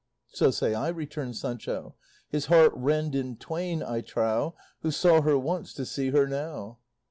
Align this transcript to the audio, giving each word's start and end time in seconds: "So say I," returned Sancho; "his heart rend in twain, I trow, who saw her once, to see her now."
"So 0.31 0.49
say 0.49 0.73
I," 0.73 0.87
returned 0.87 1.35
Sancho; 1.37 1.93
"his 2.27 2.47
heart 2.47 2.71
rend 2.73 3.13
in 3.13 3.35
twain, 3.37 3.83
I 3.83 4.01
trow, 4.01 4.55
who 4.81 4.89
saw 4.89 5.21
her 5.21 5.37
once, 5.37 5.75
to 5.75 5.85
see 5.85 6.09
her 6.09 6.25
now." 6.27 6.79